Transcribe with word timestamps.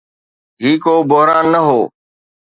هي 0.61 0.71
ڪو 0.83 0.93
بحران 1.09 1.45
نه 1.53 1.59
هو. 1.67 1.79